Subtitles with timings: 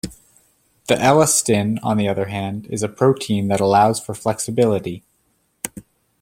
[0.87, 5.03] The elastin on the other hand is a protein that allows for flexibility.